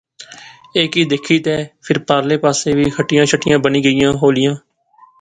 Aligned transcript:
ایہہ 0.75 0.91
کی 0.93 1.01
دیکھی 1.11 1.37
تہ 1.45 1.55
فیر 1.85 1.97
پارلے 2.07 2.35
پاسے 2.43 2.69
وی 2.77 2.85
ہٹیاں 2.97 3.25
شٹیاں 3.31 3.59
بنی 3.63 3.79
گئیاں 3.85 4.11
ہولیاں 4.21 4.53